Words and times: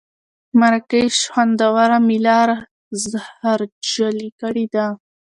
مراکش 0.59 1.15
خوندوره 1.31 1.97
مېله 2.07 2.37
را 2.47 2.57
زهرژلې 3.03 4.29
کړه. 4.39 4.85